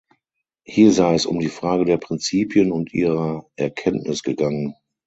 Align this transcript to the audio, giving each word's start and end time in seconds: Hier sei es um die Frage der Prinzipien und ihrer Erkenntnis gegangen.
Hier 0.63 0.91
sei 0.93 1.13
es 1.13 1.27
um 1.27 1.37
die 1.39 1.47
Frage 1.49 1.85
der 1.85 1.97
Prinzipien 1.97 2.71
und 2.71 2.91
ihrer 2.91 3.45
Erkenntnis 3.55 4.23
gegangen. 4.23 4.73